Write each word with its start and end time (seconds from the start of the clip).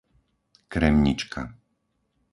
Kremnička 0.71 1.43